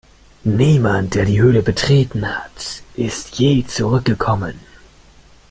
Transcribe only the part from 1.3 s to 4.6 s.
Höhle betreten hat, ist je zurückgekommen.